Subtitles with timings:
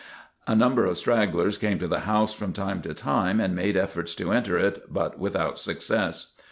[0.47, 4.15] A number of stragglers came to the house from time to time and made efforts
[4.15, 6.33] to enter it, but without success.